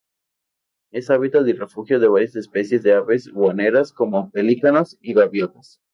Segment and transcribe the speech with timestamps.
[0.91, 5.79] Es hábitat y refugio de varias especies de aves guaneras, como pelícanos y gaviotas.